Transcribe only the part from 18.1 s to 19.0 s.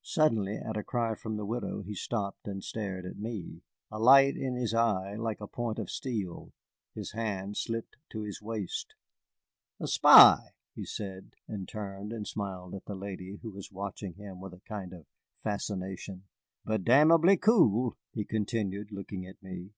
he continued,